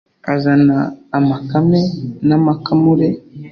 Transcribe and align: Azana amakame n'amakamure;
Azana 0.33 0.77
amakame 1.17 1.81
n'amakamure; 2.27 3.07